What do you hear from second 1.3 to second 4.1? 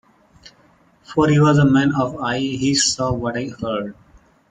was a man of eyes- he saw what I heard.